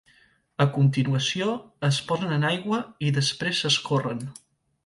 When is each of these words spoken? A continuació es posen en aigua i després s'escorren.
A 0.63 0.65
continuació 0.77 1.51
es 1.89 2.01
posen 2.13 2.33
en 2.39 2.49
aigua 2.53 2.83
i 3.09 3.15
després 3.19 3.63
s'escorren. 3.63 4.27